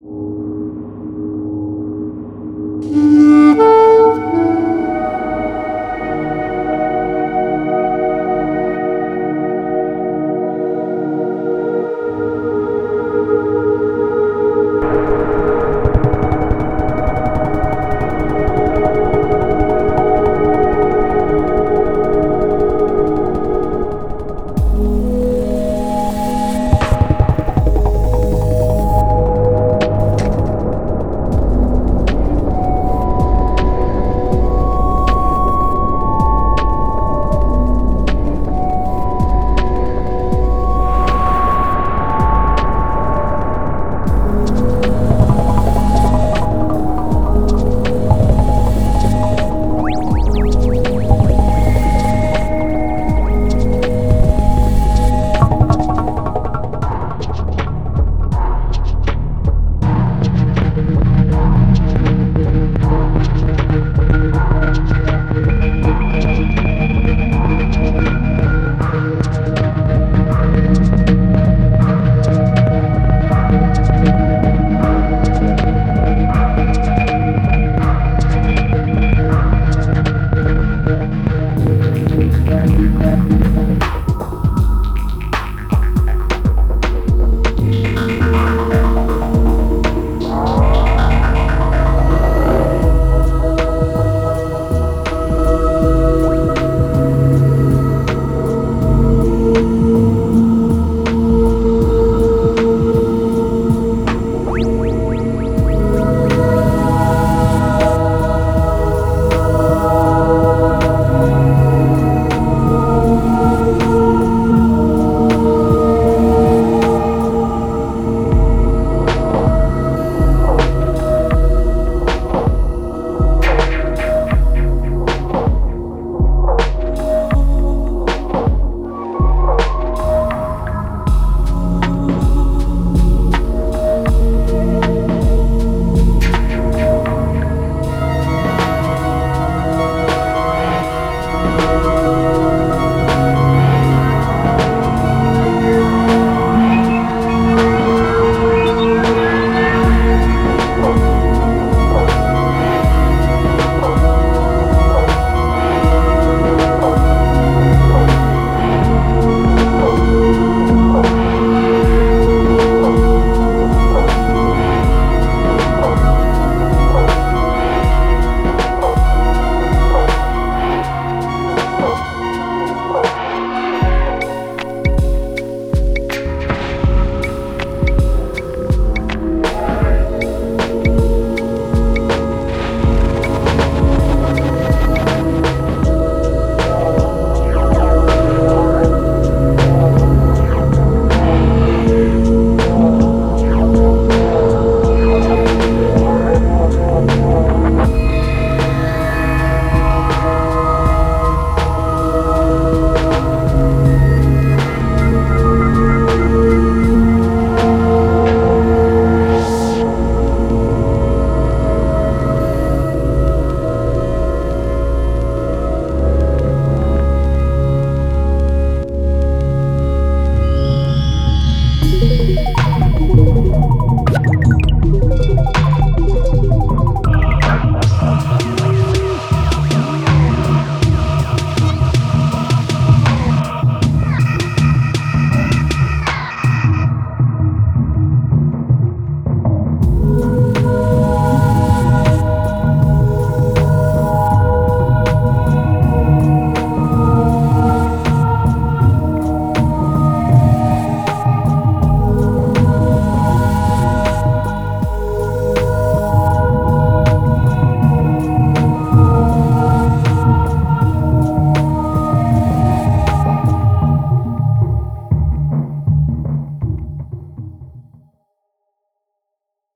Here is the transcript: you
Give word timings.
you 0.00 0.37